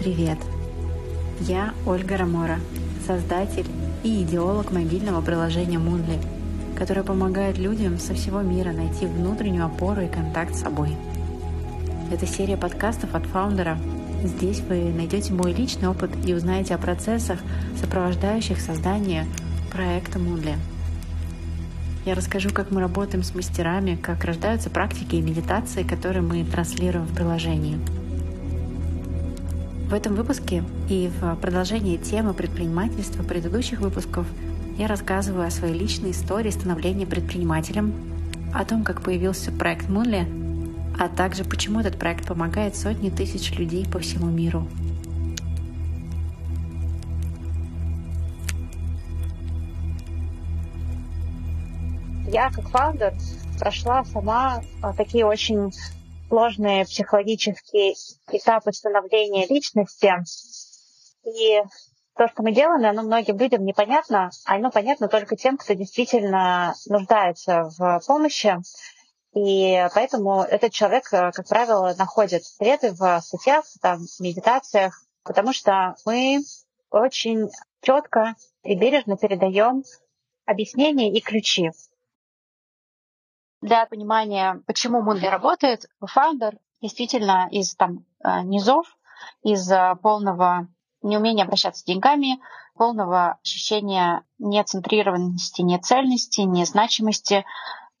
[0.00, 0.38] Привет!
[1.40, 2.58] Я Ольга Рамора,
[3.06, 3.66] создатель
[4.02, 6.24] и идеолог мобильного приложения Moonly,
[6.74, 10.96] которое помогает людям со всего мира найти внутреннюю опору и контакт с собой.
[12.10, 13.76] Это серия подкастов от фаундера.
[14.24, 17.38] Здесь вы найдете мой личный опыт и узнаете о процессах,
[17.78, 19.26] сопровождающих создание
[19.70, 20.56] проекта Moonly.
[22.06, 27.04] Я расскажу, как мы работаем с мастерами, как рождаются практики и медитации, которые мы транслируем
[27.04, 27.78] в приложении–
[29.90, 34.24] в этом выпуске и в продолжении темы предпринимательства предыдущих выпусков
[34.78, 37.92] я рассказываю о своей личной истории становления предпринимателем,
[38.54, 43.84] о том, как появился проект Moonly, а также почему этот проект помогает сотни тысяч людей
[43.84, 44.68] по всему миру.
[52.28, 53.12] Я как фаундер
[53.58, 55.72] прошла сама а, такие очень
[56.30, 57.94] сложные психологические
[58.30, 60.14] этапы становления личности.
[61.24, 61.60] И
[62.16, 66.74] то, что мы делаем, оно многим людям непонятно, а оно понятно только тем, кто действительно
[66.86, 68.56] нуждается в помощи.
[69.34, 76.42] И поэтому этот человек, как правило, находит ответы в статьях, там, медитациях, потому что мы
[76.90, 77.48] очень
[77.82, 79.82] четко и бережно передаем
[80.46, 81.72] объяснения и ключи
[83.60, 88.96] для понимания, почему Moonly работает, фаундер действительно из там э, низов,
[89.42, 90.68] из э, полного
[91.02, 92.40] неумения обращаться с деньгами,
[92.74, 97.44] полного ощущения нецентрированности, нецельности, незначимости,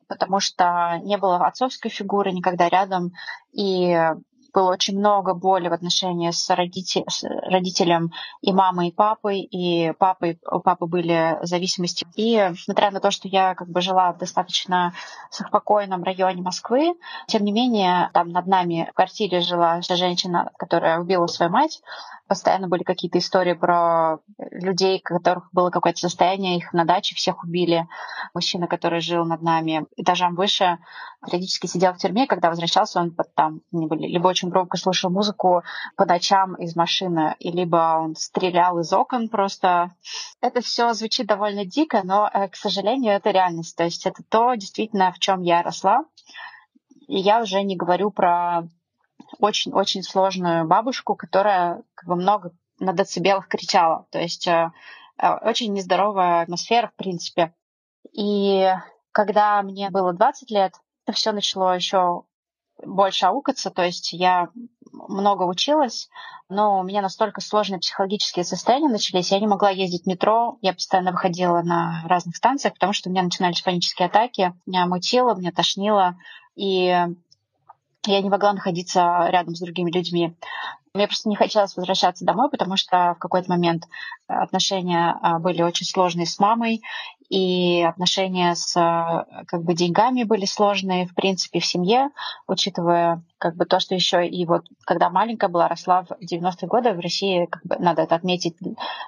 [0.08, 3.12] потому что не было отцовской фигуры никогда рядом,
[3.52, 3.94] и
[4.52, 9.92] было очень много боли в отношении с, родитель, с родителем и мамой, и папой, и
[9.92, 12.06] папой, у папы были зависимости.
[12.16, 14.92] И несмотря на то, что я как бы жила в достаточно
[15.30, 16.94] спокойном районе Москвы,
[17.26, 21.82] тем не менее, там над нами в квартире жила женщина, которая убила свою мать,
[22.30, 24.20] постоянно были какие-то истории про
[24.52, 27.88] людей, у которых было какое-то состояние, их на даче всех убили.
[28.34, 30.78] Мужчина, который жил над нами этажом выше,
[31.26, 35.64] периодически сидел в тюрьме, когда возвращался, он там были, либо очень громко слушал музыку
[35.96, 39.90] по ночам из машины, и либо он стрелял из окон просто.
[40.40, 43.76] Это все звучит довольно дико, но, э, к сожалению, это реальность.
[43.76, 46.04] То есть это то, действительно, в чем я росла.
[47.08, 48.68] И я уже не говорю про
[49.38, 54.06] очень-очень сложную бабушку, которая как бы много на децибелах кричала.
[54.10, 54.70] То есть э,
[55.18, 57.54] э, очень нездоровая атмосфера, в принципе.
[58.12, 58.72] И
[59.12, 60.74] когда мне было 20 лет,
[61.06, 62.24] это все начало еще
[62.84, 64.48] больше аукаться, то есть я
[64.92, 66.08] много училась,
[66.48, 70.72] но у меня настолько сложные психологические состояния начались, я не могла ездить в метро, я
[70.72, 75.52] постоянно выходила на разных станциях, потому что у меня начинались панические атаки, меня мутило, меня
[75.52, 76.16] тошнило,
[76.56, 77.06] и
[78.06, 80.34] я не могла находиться рядом с другими людьми.
[80.94, 83.84] Мне просто не хотелось возвращаться домой, потому что в какой-то момент
[84.26, 86.82] отношения а, были очень сложные с мамой,
[87.30, 88.74] и отношения с
[89.46, 92.10] как бы деньгами были сложные, в принципе, в семье,
[92.48, 96.92] учитывая как бы то, что еще и вот когда маленькая была, росла в 90-е годы
[96.92, 98.56] в России, как бы, надо это отметить,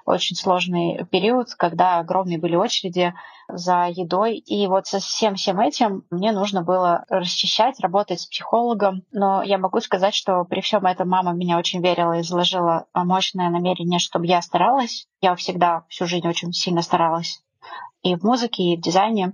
[0.05, 3.13] очень сложный период, когда огромные были очереди
[3.49, 4.37] за едой.
[4.37, 9.03] И вот со всем всем этим мне нужно было расчищать, работать с психологом.
[9.11, 13.49] Но я могу сказать, что при всем этом мама меня очень верила и заложила мощное
[13.49, 15.07] намерение, чтобы я старалась.
[15.19, 17.43] Я всегда всю жизнь очень сильно старалась
[18.03, 19.33] и в музыке, и в дизайне.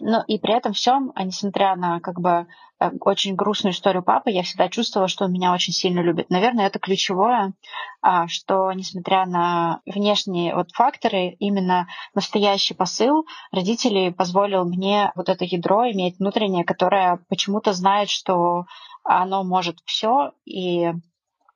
[0.00, 2.46] Но и при этом всем, а несмотря на как бы
[2.78, 6.30] э, очень грустную историю папы, я всегда чувствовала, что он меня очень сильно любит.
[6.30, 7.54] Наверное, это ключевое,
[8.00, 15.44] а, что несмотря на внешние вот факторы, именно настоящий посыл родителей позволил мне вот это
[15.44, 18.66] ядро иметь внутреннее, которое почему-то знает, что
[19.02, 20.92] оно может все, и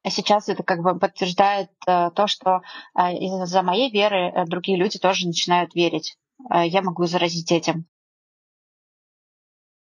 [0.09, 2.63] сейчас это как бы подтверждает э, то, что
[2.99, 6.17] э, из-за моей веры другие люди тоже начинают верить.
[6.51, 7.87] Э, я могу заразить этим.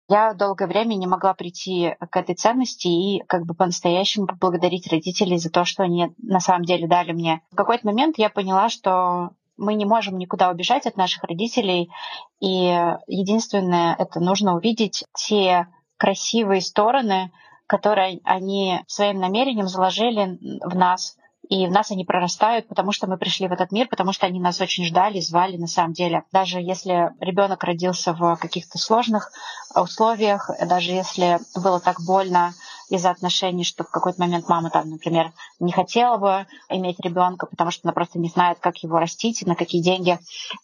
[0.09, 5.37] Я долгое время не могла прийти к этой ценности и как бы по-настоящему поблагодарить родителей
[5.37, 7.41] за то, что они на самом деле дали мне.
[7.52, 11.90] В какой-то момент я поняла, что мы не можем никуда убежать от наших родителей,
[12.41, 12.47] и
[13.08, 17.31] единственное, это нужно увидеть те красивые стороны,
[17.67, 21.16] которые они своим намерением заложили в нас,
[21.52, 24.40] и в нас они прорастают, потому что мы пришли в этот мир, потому что они
[24.40, 26.24] нас очень ждали, звали на самом деле.
[26.32, 29.34] Даже если ребенок родился в каких-то сложных
[29.76, 32.53] условиях, даже если было так больно
[32.88, 37.70] из-за отношений, что в какой-то момент мама там, например, не хотела бы иметь ребенка, потому
[37.70, 40.20] что она просто не знает, как его растить на какие деньги.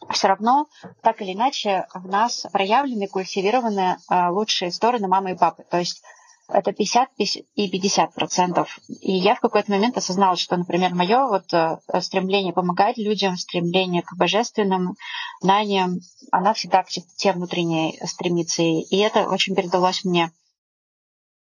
[0.10, 0.68] Все равно,
[1.02, 5.66] так или иначе, в нас проявлены, культивированы э, лучшие стороны мамы и папы.
[5.70, 6.02] То есть
[6.50, 8.80] это 50 и 50 процентов.
[8.88, 14.02] И я в какой-то момент осознала, что, например, мое вот э, стремление помогать людям, стремление
[14.02, 14.96] к божественным
[15.42, 16.00] знаниям,
[16.32, 18.64] она всегда к чистоте внутренней стремится.
[18.64, 20.32] И это очень передалось мне.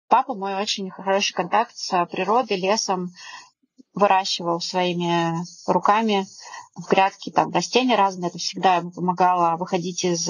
[0.08, 3.10] Папа мой очень хороший контакт с природой, лесом,
[3.94, 5.34] выращивал своими
[5.66, 6.26] руками
[6.74, 8.28] в грядке там растения разные.
[8.28, 10.28] Это всегда ему помогало выходить из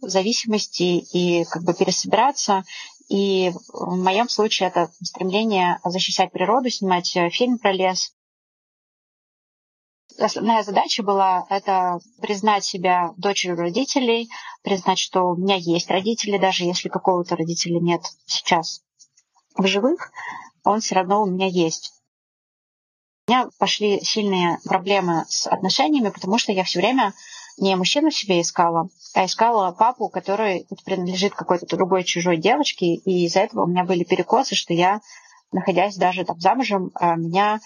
[0.00, 2.64] зависимости и как бы пересобираться.
[3.08, 8.14] И в моем случае это стремление защищать природу, снимать э, фильм про лес.
[10.18, 14.30] Основная задача была это признать себя дочерью родителей,
[14.62, 18.82] признать, что у меня есть родители, даже если какого-то родителя нет сейчас
[19.56, 20.12] в живых,
[20.62, 21.92] он все равно у меня есть.
[23.26, 27.14] У меня пошли сильные проблемы с отношениями, потому что я все время
[27.58, 33.40] не мужчину себе искала, а искала папу, который принадлежит какой-то другой чужой девочке, и из-за
[33.40, 35.00] этого у меня были перекосы, что я,
[35.52, 37.60] находясь даже там замужем, а, меня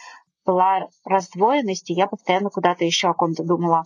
[0.44, 3.84] была раздвоенность, и я постоянно куда-то еще о ком-то думала.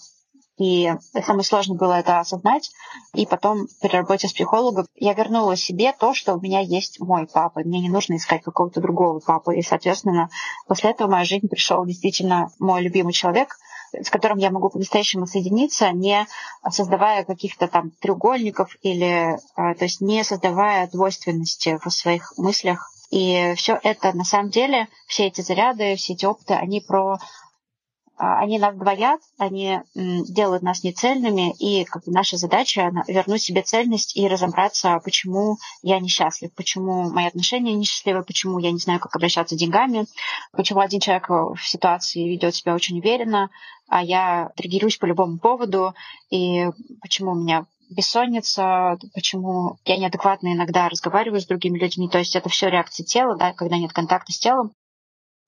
[0.58, 0.92] И
[1.24, 2.70] самое сложное было это осознать.
[3.14, 7.26] И потом при работе с психологом я вернула себе то, что у меня есть мой
[7.26, 7.62] папа.
[7.64, 9.56] Мне не нужно искать какого-то другого папы.
[9.56, 10.28] И, соответственно,
[10.68, 13.56] после этого в мою жизнь пришел действительно мой любимый человек—
[13.92, 16.26] с которым я могу по-настоящему соединиться, не
[16.70, 22.90] создавая каких-то там треугольников или, а, то есть не создавая двойственности в своих мыслях.
[23.10, 27.18] И все это на самом деле, все эти заряды, все эти опыты, они про
[28.22, 34.16] они нас двоят, они делают нас нецельными, и как бы, наша задача вернуть себе цельность
[34.16, 39.56] и разобраться, почему я несчастлив, почему мои отношения несчастливы, почему я не знаю, как обращаться
[39.56, 40.06] с деньгами,
[40.52, 43.50] почему один человек в ситуации ведет себя очень уверенно,
[43.88, 45.94] а я триггерюсь по любому поводу,
[46.30, 46.68] и
[47.00, 52.08] почему у меня бессонница, почему я неадекватно иногда разговариваю с другими людьми.
[52.08, 54.72] То есть это все реакции тела, да, когда нет контакта с телом.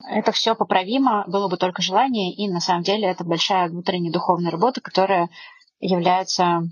[0.09, 4.51] Это все поправимо, было бы только желание, и на самом деле это большая внутренняя духовная
[4.51, 5.31] работа, которая
[5.81, 6.63] является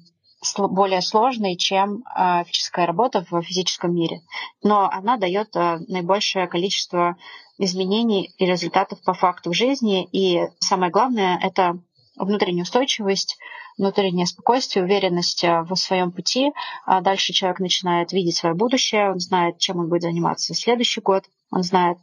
[0.58, 4.22] более сложной, чем а, физическая работа в физическом мире.
[4.62, 7.16] Но она дает а, наибольшее количество
[7.58, 10.08] изменений и результатов по факту в жизни.
[10.10, 11.78] И самое главное— это
[12.16, 13.38] внутренняя устойчивость,
[13.78, 16.52] внутреннее спокойствие, уверенность а, в своем пути.
[16.86, 21.00] А дальше человек начинает видеть свое будущее, он знает, чем он будет заниматься в следующий
[21.00, 21.98] год, он знает,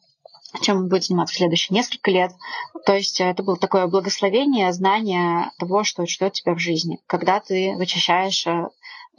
[0.61, 2.31] чем он будет заниматься в следующие несколько лет.
[2.85, 6.99] То есть это было такое благословение, знание того, что ждет тебя в жизни.
[7.07, 8.69] Когда ты вычищаешь э,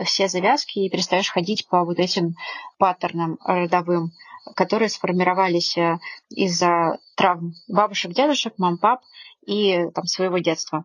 [0.04, 2.34] все завязки и перестаешь ходить по вот этим
[2.78, 4.12] паттернам родовым,
[4.56, 5.98] которые сформировались э,
[6.30, 9.00] из-за травм бабушек, дедушек, мам, пап
[9.46, 10.84] и там, своего детства.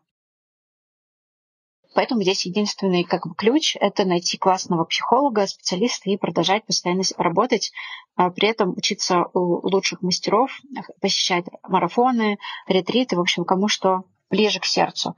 [1.95, 7.71] Поэтому здесь единственный как бы, ключ— это найти классного психолога, специалиста и продолжать постоянно работать,
[8.18, 10.51] а при этом учиться у лучших мастеров,
[11.00, 12.38] посещать марафоны,
[12.68, 15.15] ретриты, в общем, кому что ближе к сердцу.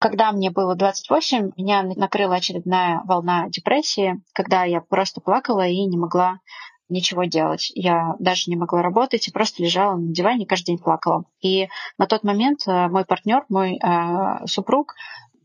[0.00, 5.96] Когда мне было 28, меня накрыла очередная волна депрессии, когда я просто плакала и не
[5.96, 6.40] могла
[6.88, 7.70] ничего делать.
[7.74, 11.24] Я даже не могла работать и просто лежала на диване каждый день плакала.
[11.40, 11.68] И
[11.98, 14.94] на тот момент э, мой партнер, мой э, супруг,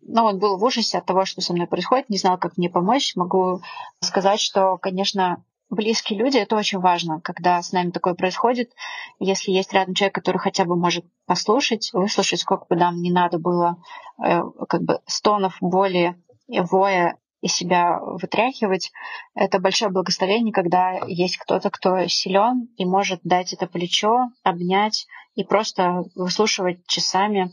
[0.05, 2.69] ну, он был в ужасе от того, что со мной происходит, не знал, как мне
[2.69, 3.15] помочь.
[3.15, 3.61] Могу
[4.01, 8.71] сказать, что, конечно, близкие люди, это очень важно, когда с нами такое происходит.
[9.19, 13.39] Если есть рядом человек, который хотя бы может послушать, выслушать, сколько бы нам не надо
[13.39, 13.77] было
[14.23, 16.15] э, как бы стонов, боли,
[16.47, 18.91] воя и себя вытряхивать.
[19.35, 25.43] Это большое благословение, когда есть кто-то, кто силен и может дать это плечо, обнять и
[25.43, 27.51] просто выслушивать часами.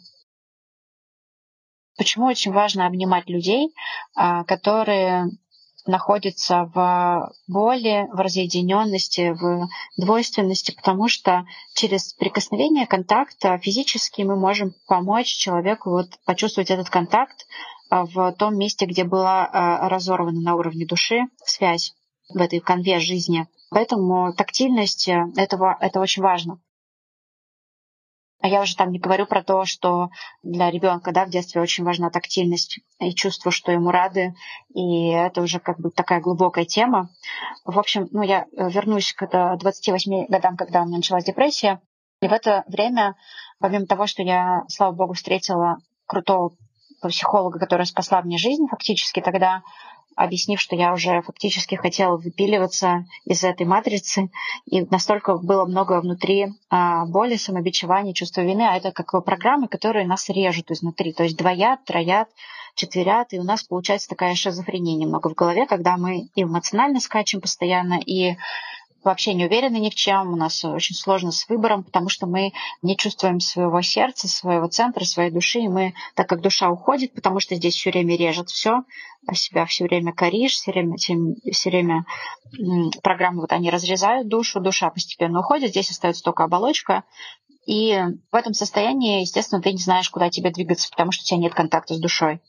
[1.98, 3.74] Почему очень важно обнимать людей,
[4.14, 5.26] а, которые
[5.86, 9.66] находятся в боли, в разъединенности, в
[9.96, 17.44] двойственности, потому что через прикосновение, контакт физически мы можем помочь человеку вот почувствовать этот контакт,
[17.90, 21.94] в том месте, где была а, разорвана на уровне души связь
[22.32, 23.46] в этой конве жизни.
[23.70, 26.60] Поэтому тактильность э, этого, это очень важно.
[28.42, 30.08] А я уже там не говорю про то, что
[30.42, 34.34] для ребенка да, в детстве очень важна тактильность и чувство, что ему рады.
[34.74, 37.10] И это уже как бы такая глубокая тема.
[37.64, 41.82] В общем, ну, я э, вернусь к 28 годам, когда у меня началась депрессия.
[42.22, 43.16] И в это время,
[43.58, 46.56] помимо того, что я, слава богу, встретила крутого
[47.08, 49.62] психолога, которая спасла мне жизнь фактически, тогда
[50.16, 54.30] объяснив, что я уже фактически хотела выпиливаться из этой матрицы,
[54.66, 60.06] и настолько было много внутри а, боли, самобичевания, чувства вины, а это как программы, которые
[60.06, 62.28] нас режут изнутри, то есть двоят, троят,
[62.74, 67.40] четверят, и у нас получается такая шизофрения немного в голове, когда мы и эмоционально скачем
[67.40, 68.36] постоянно, и
[69.04, 72.52] вообще не уверены ни в чем, у нас очень сложно с выбором, потому что мы
[72.82, 77.40] не чувствуем своего сердца, своего центра, своей души, и мы, так как душа уходит, потому
[77.40, 78.82] что здесь все время режет все,
[79.26, 82.04] а себя все время коришь, все время, все время
[83.02, 87.04] программы вот они разрезают душу, душа постепенно уходит, здесь остается только оболочка,
[87.66, 87.98] и
[88.32, 91.54] в этом состоянии, естественно, ты не знаешь, куда тебе двигаться, потому что у тебя нет
[91.54, 92.40] контакта с душой.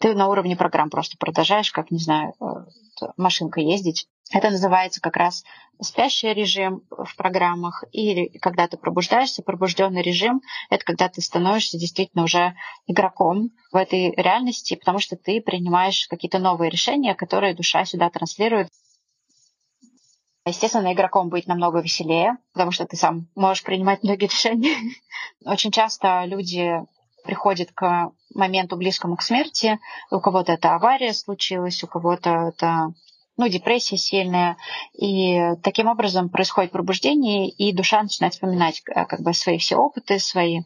[0.00, 4.06] Ты на уровне программ просто продолжаешь, как, не знаю, э, машинка ездить.
[4.30, 5.42] Это называется как раз
[5.80, 12.24] спящий режим в программах, или когда ты пробуждаешься, пробужденный режим— это когда ты становишься действительно
[12.24, 12.54] уже
[12.86, 18.68] игроком в этой реальности, потому что ты принимаешь какие-то новые решения, которые душа сюда транслирует.
[20.44, 24.76] Естественно, игроком быть намного веселее, потому что ты сам можешь принимать многие решения.
[25.44, 26.82] Очень часто люди
[27.24, 29.78] приходят к моменту близкому к смерти.
[30.10, 32.92] У кого-то это авария случилась, у кого-то это
[33.38, 34.56] ну, депрессия сильная.
[34.92, 40.18] И таким образом происходит пробуждение, и душа начинает вспоминать э, как бы свои все опыты,
[40.18, 40.62] свои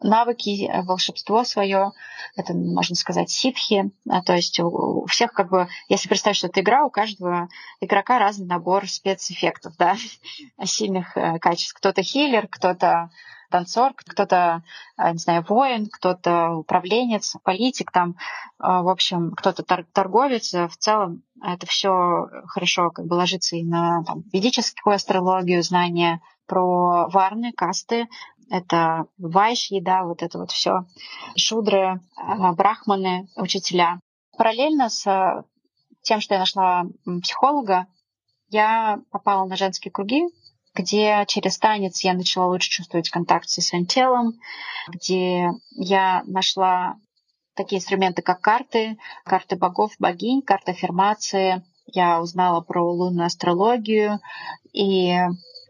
[0.00, 1.92] навыки, э, волшебство свое,
[2.36, 3.90] это, можно сказать, ситхи.
[4.08, 7.48] А, то есть у всех, как бы, если представить, что это игра, у каждого
[7.80, 9.96] игрока разный набор спецэффектов, да,
[10.64, 11.74] сильных э, качеств.
[11.74, 13.10] Кто-то хиллер, кто-то
[13.50, 14.62] танцор, кто-то,
[14.98, 18.14] э, не знаю, воин, кто-то управленец, политик, там, э,
[18.58, 20.52] в общем, кто-то торговец.
[20.52, 27.08] В целом это все хорошо как бы ложится и на там, ведическую астрологию, знания про
[27.08, 28.08] варны, касты,
[28.50, 30.84] это вайши, да, вот это вот все,
[31.36, 34.00] шудры, э, брахманы, учителя.
[34.36, 35.44] Параллельно с
[36.02, 36.84] тем, что я нашла
[37.22, 37.86] психолога,
[38.50, 40.24] я попала на женские круги,
[40.76, 44.34] где через танец я начала лучше чувствовать контакт со своим телом,
[44.88, 46.96] где я нашла
[47.54, 51.64] такие инструменты, как карты, карты богов, богинь, карта аффирмации.
[51.86, 54.20] Я узнала про лунную астрологию
[54.72, 55.16] и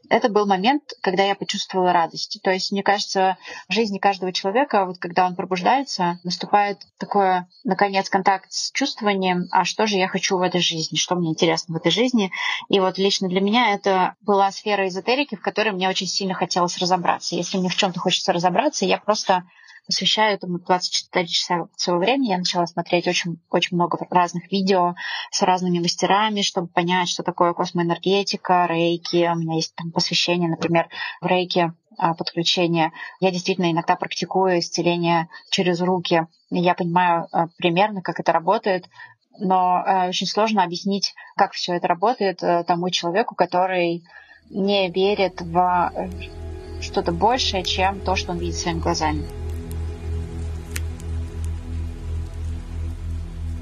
[0.09, 2.39] это был момент, когда я почувствовала радость.
[2.43, 3.37] То есть, мне кажется,
[3.69, 9.65] в жизни каждого человека, вот когда он пробуждается, наступает такое, наконец, контакт с чувствованием, а
[9.65, 12.31] что же я хочу в этой жизни, что мне интересно в этой жизни.
[12.69, 16.79] И вот лично для меня это была сфера эзотерики, в которой мне очень сильно хотелось
[16.79, 17.35] разобраться.
[17.35, 19.45] Если мне в чем-то хочется разобраться, я просто
[19.87, 22.31] посвящаю этому 24 часа своего времени.
[22.31, 24.95] Я начала смотреть очень, очень много разных видео
[25.31, 29.28] с разными мастерами, чтобы понять, что такое космоэнергетика, рейки.
[29.33, 30.88] У меня есть там посвящение, например,
[31.21, 32.93] в рейке а, подключение.
[33.21, 36.26] Я действительно иногда практикую исцеление через руки.
[36.50, 38.87] Я понимаю а, примерно, как это работает,
[39.38, 44.02] но а, очень сложно объяснить, как все это работает э, тому человеку, который
[44.50, 45.93] не верит в
[46.81, 49.46] что-то большее, чем то, что он видит своими глазами.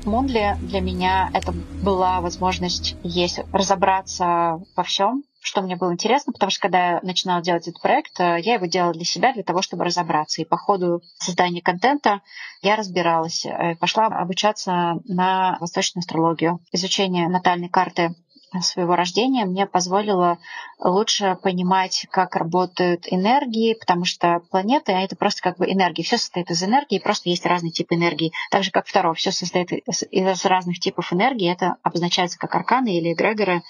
[0.05, 6.51] Мунли для меня это была возможность есть разобраться во всем, что мне было интересно, потому
[6.51, 9.61] что когда я начинала делать этот проект, э, я его делала для себя, для того,
[9.61, 10.41] чтобы разобраться.
[10.41, 12.23] И по ходу создания контента
[12.63, 18.15] я разбиралась, э, пошла обучаться на восточную астрологию, изучение натальной карты
[18.61, 20.39] своего рождения мне позволило
[20.79, 26.03] лучше понимать, как работают энергии, потому что планеты— это просто как бы энергии.
[26.03, 28.33] Все состоит из энергии, просто есть разные типы энергии.
[28.51, 31.51] Так же, как второе, все состоит из разных типов энергии.
[31.51, 33.63] Это обозначается как арканы или эгрегоры.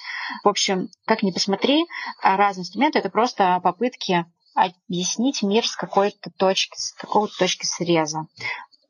[0.43, 1.87] В общем, как ни посмотри,
[2.23, 8.27] разные инструменты— это просто попытки объяснить мир с какой-то точки, с какого-то точки среза.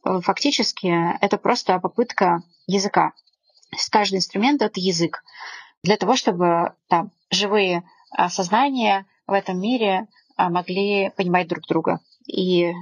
[0.02, 3.12] Фактически это просто попытка языка.
[3.90, 5.24] Каждый инструмент— это язык
[5.84, 12.00] для того, чтобы там, живые а, сознания в этом мире а, могли понимать друг друга
[12.26, 12.72] и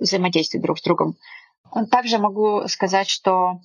[0.00, 1.16] взаимодействовать друг с другом.
[1.90, 3.60] Также могу сказать, что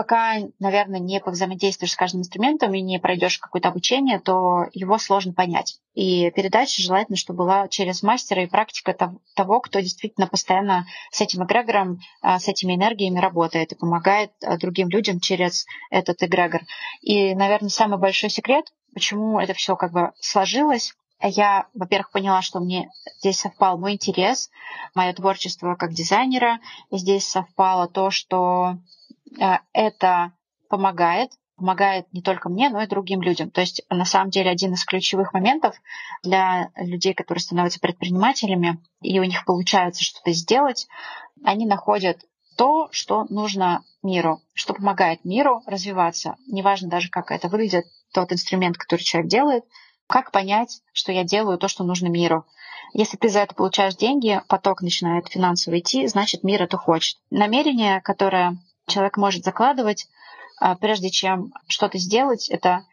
[0.00, 5.34] пока, наверное, не повзаимодействуешь с каждым инструментом и не пройдешь какое-то обучение, то его сложно
[5.34, 5.76] понять.
[5.92, 8.96] И передача желательно, чтобы была через мастера и практика
[9.34, 14.56] того, кто действительно постоянно с этим эгрегором, а, с этими энергиями работает и помогает а,
[14.56, 16.62] другим людям через этот эгрегор.
[17.02, 22.60] И, наверное, самый большой секрет, почему это все как бы сложилось, я, во-первых, поняла, что
[22.60, 24.48] мне здесь совпал мой интерес,
[24.94, 26.58] мое творчество как дизайнера.
[26.90, 28.78] Здесь совпало то, что
[29.72, 30.32] это
[30.68, 33.50] помогает, помогает не только мне, но и другим людям.
[33.50, 35.76] То есть, на самом деле, один из ключевых моментов
[36.22, 40.88] для людей, которые становятся предпринимателями, и у них получается что-то сделать,
[41.44, 42.24] они находят
[42.56, 46.36] то, что нужно миру, что помогает миру развиваться.
[46.46, 49.64] Неважно даже, как это выглядит, тот инструмент, который человек делает,
[50.06, 52.44] как понять, что я делаю то, что нужно миру.
[52.92, 57.18] Если ты за это получаешь деньги, поток начинает финансово идти, значит, мир это хочет.
[57.30, 58.58] Намерение, которое
[58.90, 60.08] человек может закладывать,
[60.58, 62.84] а, прежде чем что-то сделать, это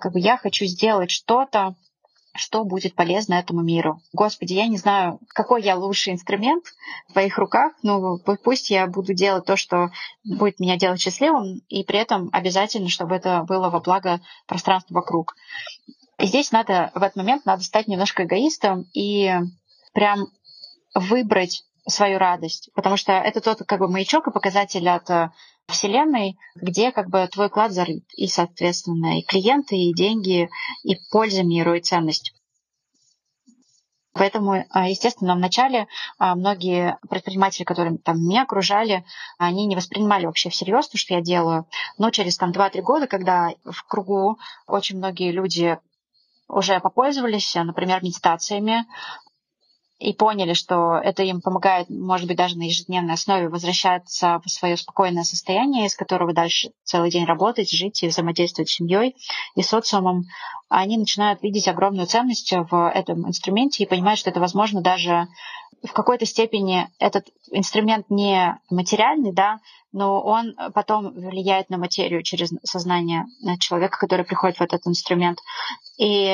[0.00, 1.74] как бы я хочу сделать что-то,
[2.36, 4.00] что будет полезно этому миру.
[4.12, 6.64] Господи, я не знаю, какой я лучший инструмент
[7.08, 9.90] в твоих руках, но пусть я буду делать то, что
[10.24, 15.34] будет меня делать счастливым, и при этом обязательно, чтобы это было во благо пространства вокруг.
[16.18, 19.32] И здесь надо, в этот момент надо стать немножко эгоистом и
[19.92, 20.28] прям
[20.94, 25.30] выбрать свою радость, потому что это тот как бы маячок и показатель от э,
[25.68, 30.48] Вселенной, где как бы твой клад зарыт, и, соответственно, и клиенты, и деньги,
[30.82, 32.34] и польза миру, и ценность.
[34.12, 35.86] Поэтому, э, естественно, вначале
[36.18, 39.04] э, многие предприниматели, которые там меня окружали,
[39.38, 41.66] они не воспринимали вообще всерьез то, что я делаю.
[41.98, 45.78] Но через там 2-3 года, когда в кругу очень многие люди
[46.48, 48.86] уже попользовались, например, медитациями,
[49.98, 54.76] и поняли, что это им помогает, может быть, даже на ежедневной основе возвращаться в свое
[54.76, 59.16] спокойное состояние, из которого дальше целый день работать, жить и взаимодействовать с семьей
[59.54, 60.24] и социумом,
[60.68, 65.28] они начинают видеть огромную ценность в этом инструменте и понимают, что это возможно даже
[65.82, 69.60] в какой-то степени этот инструмент не материальный, да,
[69.92, 73.24] но он потом влияет на материю через сознание
[73.60, 75.38] человека, который приходит в этот инструмент.
[75.98, 76.24] И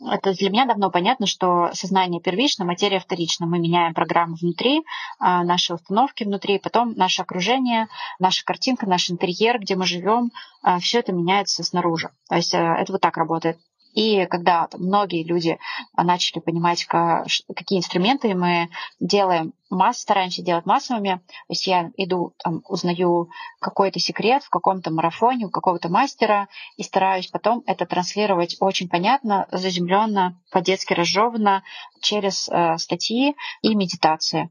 [0.00, 3.46] это для меня давно понятно, что сознание первично, материя вторична.
[3.46, 4.82] Мы меняем программу внутри,
[5.18, 7.86] а, наши установки внутри, потом наше окружение,
[8.18, 12.10] наша картинка, наш интерьер, где мы живем, а, все это меняется снаружи.
[12.28, 13.58] То есть э, это вот так работает.
[13.92, 15.58] И когда многие люди
[15.96, 18.68] начали понимать, какие инструменты мы
[19.00, 23.30] делаем, масс, стараемся делать массовыми, то есть я иду, там, узнаю
[23.60, 29.46] какой-то секрет в каком-то марафоне у какого-то мастера и стараюсь потом это транслировать очень понятно,
[29.50, 31.62] заземленно, по-детски разжеванно
[32.00, 34.50] через э, статьи и медитации.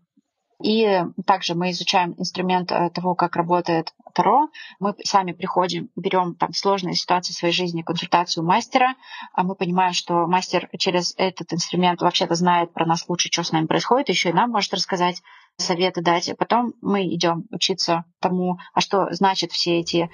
[0.64, 4.50] И также мы изучаем инструмент э, того, как работает Таро.
[4.80, 8.96] Мы сами приходим, берем там сложные ситуации в своей жизни, консультацию мастера.
[9.34, 13.52] А мы понимаем, что мастер через этот инструмент вообще-то знает про нас лучше, что с
[13.52, 15.22] нами происходит, еще и нам может рассказать
[15.58, 16.30] советы дать.
[16.30, 20.10] А потом мы идем учиться тому, а что значит все эти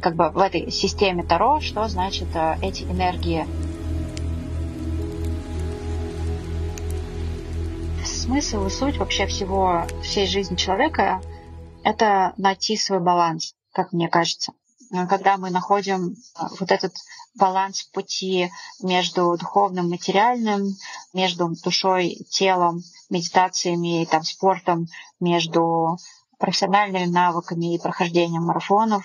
[0.00, 3.46] как бы в этой системе Таро, что значит э, эти энергии
[8.26, 11.22] смысл и суть вообще всего, всей жизни человека—
[11.84, 14.52] это найти свой баланс, как мне кажется.
[15.08, 16.92] Когда мы находим а, вот этот
[17.36, 18.50] баланс пути
[18.82, 20.74] между духовным, материальным,
[21.14, 24.88] между душой, телом, медитациями, там, спортом,
[25.20, 25.96] между
[26.38, 29.04] профессиональными навыками и прохождением марафонов.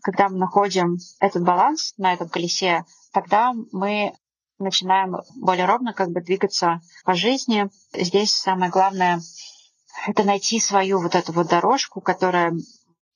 [0.00, 4.14] Когда мы находим этот баланс на этом колесе, тогда мы
[4.58, 7.68] начинаем более ровно как бы двигаться по жизни.
[7.92, 9.20] Здесь самое главное—
[10.06, 12.52] это найти свою вот эту вот дорожку, которая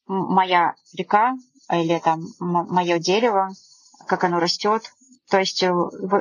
[0.06, 1.34] моя река
[1.70, 3.50] или там мое дерево,
[4.06, 4.90] как оно растет.
[5.30, 5.70] То есть э,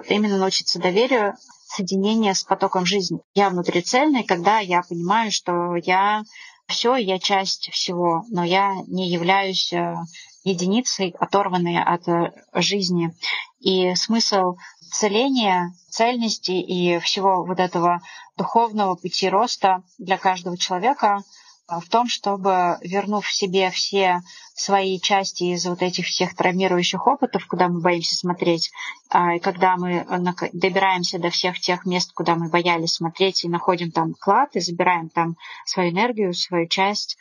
[0.10, 1.36] именно научиться доверию,
[1.68, 3.20] соединение с потоком жизни.
[3.34, 6.24] Я внутрицельный, когда я понимаю, что я
[6.68, 9.96] все, я часть всего, но я не являюсь э,
[10.44, 13.14] единицей, оторванной от э, жизни.
[13.60, 14.56] И смысл
[14.92, 18.02] целения, цельности и всего вот этого
[18.38, 21.24] духовного пути роста для каждого человека
[21.68, 24.22] а, в том, чтобы, вернув себе все
[24.56, 28.72] свои части из вот этих всех травмирующих опытов, куда мы боимся смотреть,
[29.10, 30.06] а, и когда мы
[30.54, 35.10] добираемся до всех тех мест, куда мы боялись смотреть, и находим там клад, и забираем
[35.10, 37.18] там свою энергию, свою часть,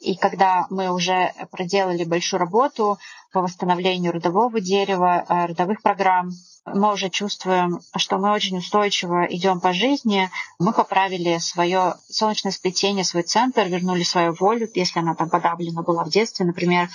[0.00, 2.98] и когда мы уже проделали большую работу
[3.32, 6.32] по восстановлению родового дерева, э, родовых программ,
[6.66, 10.30] мы уже чувствуем, что мы очень устойчиво идем по жизни.
[10.58, 16.04] Мы поправили свое солнечное сплетение, свой центр, вернули свою волю, если она там подавлена была
[16.04, 16.88] в детстве, например,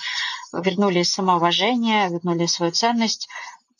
[0.52, 3.28] вернули самоуважение, вернули свою ценность,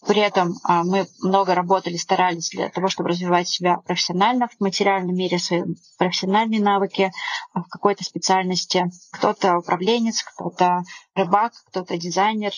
[0.07, 5.15] при этом а, мы много работали, старались для того, чтобы развивать себя профессионально в материальном
[5.15, 5.63] мире, свои
[5.97, 7.13] профессиональные навыки
[7.53, 8.91] а, в какой-то специальности.
[9.13, 10.83] Кто-то управленец, кто-то
[11.15, 12.53] рыбак, кто-то дизайнер,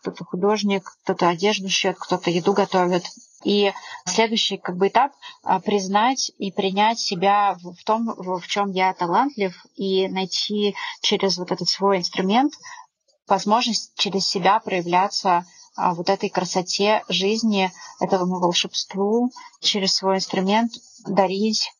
[0.00, 3.04] кто-то художник, кто-то одежду шьет, кто-то еду готовит.
[3.42, 3.72] И
[4.06, 9.52] следующий как бы этап а, признать и принять себя в том, в чем я талантлив,
[9.74, 12.52] и найти через вот этот свой инструмент
[13.26, 15.44] возможность через себя проявляться
[15.76, 20.72] вот этой красоте жизни, этому волшебству через свой инструмент
[21.06, 21.72] дарить,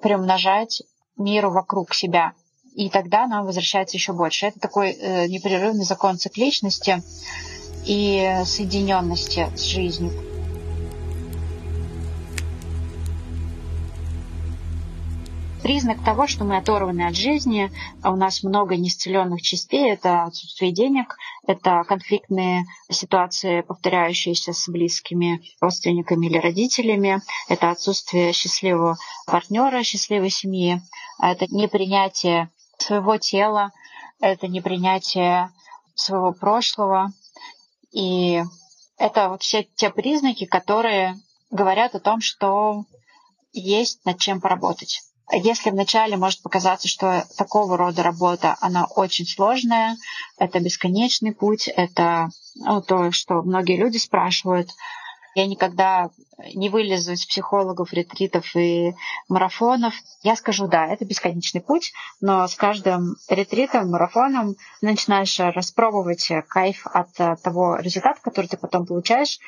[0.00, 0.82] приумножать
[1.16, 2.32] миру вокруг себя.
[2.74, 4.46] и тогда нам возвращается еще больше.
[4.46, 7.02] Это такой э, непрерывный закон цикличности
[7.84, 10.27] и соединенности с жизнью.
[15.68, 17.70] Признак того, что мы оторваны от жизни,
[18.02, 21.14] а у нас много неисцеленных частей, это отсутствие денег,
[21.46, 30.80] это конфликтные ситуации, повторяющиеся с близкими родственниками или родителями, это отсутствие счастливого партнера, счастливой семьи,
[31.20, 33.70] это непринятие своего тела,
[34.20, 35.50] это непринятие
[35.94, 37.12] своего прошлого.
[37.92, 38.42] И
[38.96, 41.16] это вот все те признаки, которые
[41.50, 42.84] говорят о том, что
[43.52, 45.02] есть над чем поработать.
[45.30, 49.96] Если вначале может показаться, что такого рода работа, она очень сложная,
[50.38, 54.70] это бесконечный путь, это ну, то, что многие люди спрашивают,
[55.34, 56.10] я никогда
[56.54, 58.94] не вылезу из психологов, ретритов и
[59.28, 59.94] марафонов.
[60.22, 67.12] Я скажу, да, это бесконечный путь, но с каждым ретритом, марафоном начинаешь распробовать кайф от
[67.42, 69.38] того результата, который ты потом получаешь,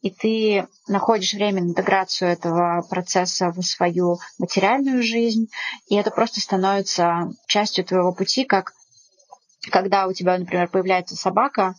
[0.00, 5.48] и ты находишь время на интеграцию этого процесса в свою материальную жизнь,
[5.88, 8.72] и это просто становится частью твоего пути, как
[9.70, 11.74] когда у тебя, например, появляется собака,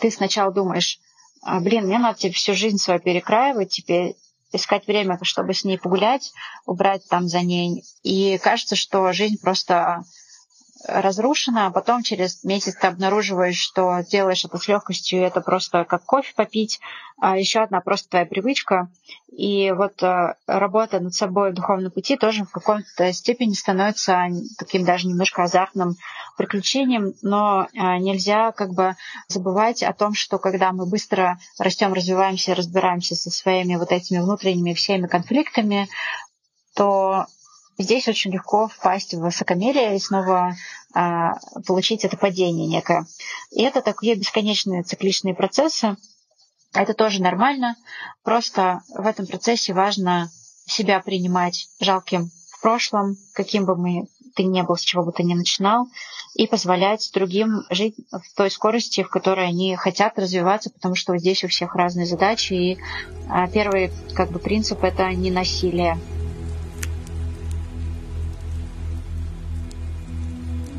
[0.00, 0.98] ты сначала думаешь,
[1.42, 4.16] «А, блин, мне надо теперь всю жизнь свою перекраивать, теперь
[4.52, 6.32] искать время, чтобы с ней погулять,
[6.66, 7.84] убрать там за ней.
[8.02, 10.04] И кажется, что жизнь просто
[10.86, 16.04] разрушена, а потом через месяц ты обнаруживаешь, что делаешь это с легкостью, это просто как
[16.04, 16.80] кофе попить,
[17.20, 18.88] а еще одна просто твоя привычка.
[19.30, 24.26] И вот э, работа над собой в духовном пути тоже в каком-то степени становится
[24.58, 25.96] таким даже немножко азартным
[26.36, 28.96] приключением, но э, нельзя как бы
[29.28, 34.74] забывать о том, что когда мы быстро растем, развиваемся, разбираемся со своими вот этими внутренними
[34.74, 35.88] всеми конфликтами,
[36.74, 37.26] то
[37.82, 40.54] здесь очень легко впасть в высокомерие и снова
[40.94, 41.34] а,
[41.66, 43.06] получить это падение некое.
[43.50, 45.96] И это такие бесконечные цикличные процессы.
[46.72, 47.76] Это тоже нормально.
[48.24, 50.30] Просто в этом процессе важно
[50.66, 55.22] себя принимать жалким в прошлом, каким бы мы ты ни был, с чего бы ты
[55.22, 55.88] ни начинал,
[56.34, 61.44] и позволять другим жить в той скорости, в которой они хотят развиваться, потому что здесь
[61.44, 62.54] у всех разные задачи.
[62.54, 62.78] И
[63.28, 65.98] а, первый как бы принцип— это не насилие.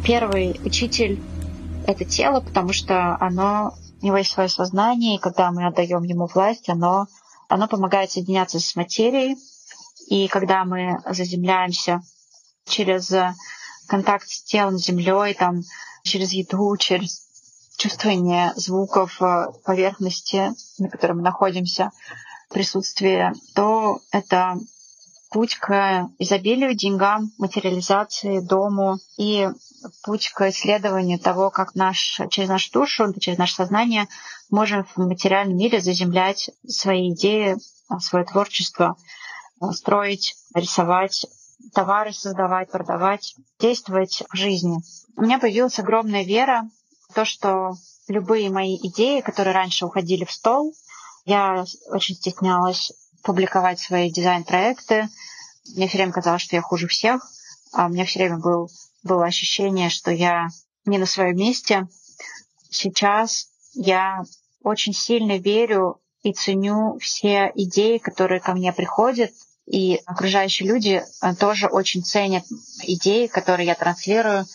[0.06, 1.24] Первый учитель—
[1.88, 6.28] это тело, потому что оно, у него есть свое сознание, и когда мы отдаем ему
[6.28, 7.08] власть, оно,
[7.48, 9.38] оно помогает соединяться с материей.
[10.08, 12.02] И когда мы заземляемся
[12.66, 13.13] через
[13.88, 15.62] контакт с телом, с землей, там,
[16.04, 17.26] через еду, через
[17.78, 19.22] чувствование звуков
[19.63, 21.92] поверхности, на которой мы находимся,
[22.50, 24.58] присутствие, то это
[25.34, 29.50] путь к изобилию, деньгам, материализации, дому и
[30.04, 34.08] путь к исследованию того, как наш, через нашу душу, через наше сознание
[34.52, 37.58] можем в материальном мире заземлять свои идеи,
[38.00, 38.96] свое творчество,
[39.72, 41.26] строить, рисовать,
[41.74, 44.78] товары создавать, продавать, действовать в жизни.
[45.17, 46.69] У меня появилась огромная вера
[47.10, 47.74] в то, что
[48.08, 50.76] любые мои идеи, которые раньше уходили в стол,
[51.26, 52.91] я очень стеснялась
[53.23, 55.09] публиковать свои дизайн-проекты.
[55.75, 57.25] Мне все время казалось, что я хуже всех.
[57.71, 58.69] А у меня все время был
[59.01, 60.47] было ощущение, что я
[60.86, 61.88] не на своем месте.
[62.69, 64.23] Сейчас я
[64.62, 69.31] очень сильно верю и ценю все идеи, которые ко мне приходят,
[69.65, 72.43] и окружающие люди э, тоже очень ценят
[72.83, 74.45] идеи, которые я транслирую,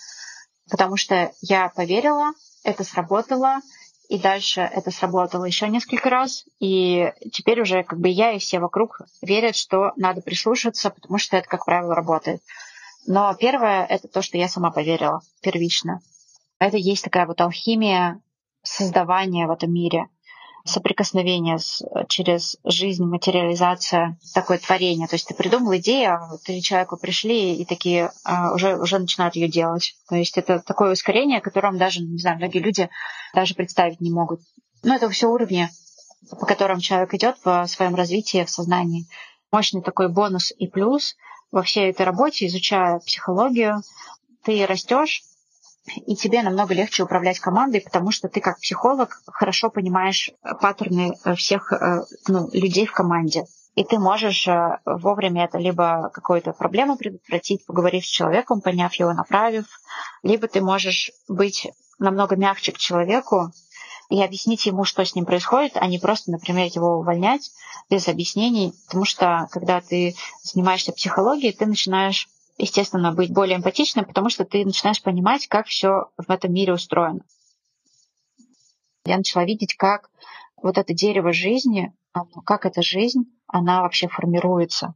[0.70, 3.60] потому что я поверила, это сработало,
[4.08, 8.58] и дальше это сработало еще несколько раз, и теперь уже как бы я и все
[8.58, 12.42] вокруг верят, что надо прислушаться, потому что это, как правило, работает.
[13.06, 16.00] Но первое— это то, что я сама поверила первично.
[16.58, 18.20] Это есть такая вот алхимия
[18.62, 20.08] создавания в этом мире,
[20.64, 25.08] соприкосновение с, через жизнь, материализация, такое творение.
[25.08, 29.36] То есть ты придумал идею, а три человека пришли и такие а, уже, уже начинают
[29.36, 29.96] ее делать.
[30.08, 32.90] То есть это такое ускорение, о котором даже, не знаю, многие люди
[33.34, 34.40] даже представить не могут.
[34.82, 35.68] Но это все уровни,
[36.30, 39.06] по которым человек идет в своем развитии, в сознании.
[39.50, 41.16] Мощный такой бонус и плюс—
[41.50, 43.82] во всей этой работе, изучая психологию,
[44.44, 45.22] ты растешь,
[46.06, 51.72] и тебе намного легче управлять командой, потому что ты как психолог хорошо понимаешь паттерны всех
[51.72, 53.44] э, ну, людей в команде.
[53.74, 59.12] И ты можешь э, вовремя это либо какую-то проблему предотвратить, поговорив с человеком, поняв его,
[59.12, 59.66] направив,
[60.22, 63.52] либо ты можешь быть намного мягче к человеку
[64.08, 67.50] и объяснить ему, что с ним происходит, а не просто, например, его увольнять
[67.90, 68.72] без объяснений.
[68.86, 74.64] Потому что, когда ты занимаешься психологией, ты начинаешь естественно, быть более эмпатичным, потому что ты
[74.64, 77.20] начинаешь понимать, как все в этом мире устроено.
[79.06, 80.10] Я начала видеть, как
[80.60, 81.94] вот это дерево жизни,
[82.44, 84.94] как эта жизнь, она вообще формируется.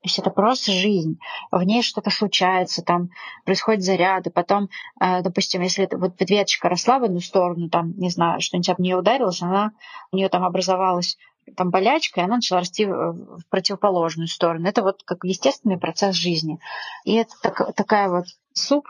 [0.00, 1.18] То есть это просто жизнь.
[1.50, 3.10] В ней что-то случается, там
[3.44, 4.30] происходят заряды.
[4.30, 4.68] Потом,
[5.00, 8.96] э, допустим, если вот веточка росла в одну сторону, там, не знаю, что-нибудь об нее
[8.96, 9.72] ударилось, она,
[10.12, 11.18] у нее там образовалась
[11.56, 14.68] там болячка, и она начала расти в противоположную сторону.
[14.68, 16.58] Это вот как естественный процесс жизни.
[17.04, 18.86] И это так, такая вот суп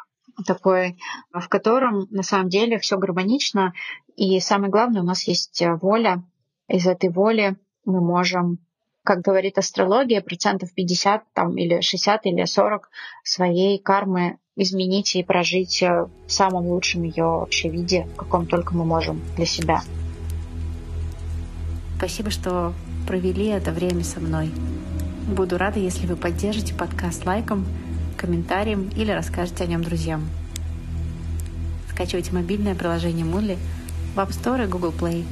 [0.47, 0.99] такой,
[1.33, 3.73] в котором на самом деле все гармонично.
[4.17, 6.23] И самое главное, у нас есть воля.
[6.69, 8.59] Из этой воли мы можем
[9.05, 12.91] как говорит астрология, процентов 50 там, или 60 или 40
[13.25, 18.85] своей кармы изменить и прожить в самом лучшем ее вообще виде, в каком только мы
[18.85, 19.81] можем для себя.
[21.99, 22.75] Спасибо, что
[23.09, 24.53] провели это время со мной.
[25.27, 27.67] Буду рада, если вы поддержите подкаст лайком,
[28.17, 30.29] комментарием или расскажете о нем друзьям.
[31.91, 33.59] Скачивайте мобильное приложение Moodle
[34.15, 35.25] в App Store и Google Play.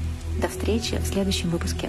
[0.43, 1.89] До встречи в следующем выпуске.